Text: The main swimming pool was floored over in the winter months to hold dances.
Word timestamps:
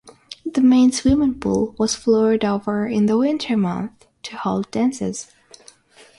The 0.45 0.61
main 0.61 0.91
swimming 0.91 1.39
pool 1.39 1.75
was 1.77 1.93
floored 1.93 2.43
over 2.43 2.87
in 2.87 3.05
the 3.05 3.19
winter 3.19 3.55
months 3.55 4.07
to 4.23 4.35
hold 4.35 4.71
dances. 4.71 5.27